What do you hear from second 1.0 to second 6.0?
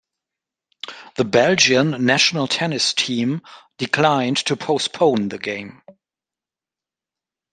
The Belgian national tennis team declined to postpone the game.